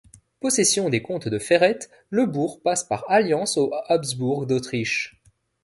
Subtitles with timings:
[0.39, 5.21] Possession des comtes de Ferrette, le bourg passe par alliance aux Habsbourg d'Autriche.